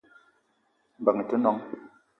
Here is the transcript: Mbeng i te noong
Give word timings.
Mbeng 0.99 1.19
i 1.21 1.23
te 1.29 1.35
noong 1.37 1.59